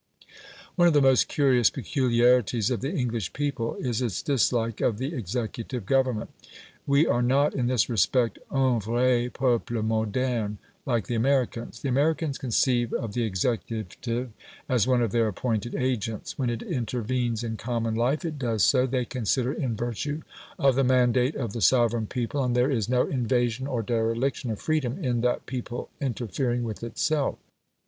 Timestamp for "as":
14.67-14.87